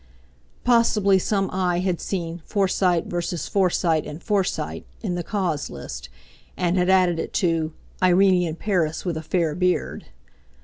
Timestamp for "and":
4.07-4.19, 6.57-6.75